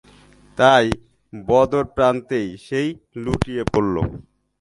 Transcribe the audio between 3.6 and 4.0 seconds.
পড়ল।